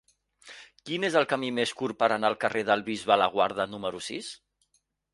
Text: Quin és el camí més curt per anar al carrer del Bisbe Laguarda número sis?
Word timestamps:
Quin 0.89 1.05
és 1.09 1.17
el 1.21 1.27
camí 1.33 1.51
més 1.59 1.75
curt 1.83 1.99
per 2.01 2.09
anar 2.17 2.33
al 2.33 2.39
carrer 2.47 2.65
del 2.73 2.85
Bisbe 2.91 3.21
Laguarda 3.23 3.71
número 3.75 4.05
sis? 4.11 4.35